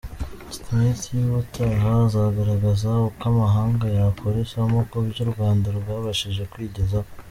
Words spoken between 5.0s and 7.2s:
byo u Rwanda rwabashije kwigezaho.